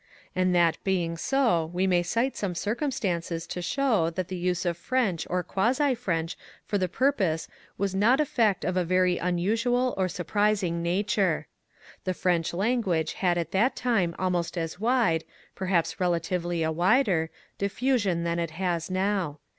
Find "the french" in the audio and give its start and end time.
12.03-12.51